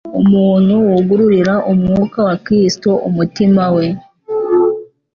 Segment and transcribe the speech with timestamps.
[0.21, 3.85] Umuntu wugururira Umwuka wa Kristo umutima we,